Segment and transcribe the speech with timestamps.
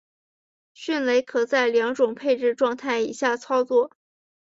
[0.73, 3.91] 迅雷可在两种配置状态以下操作。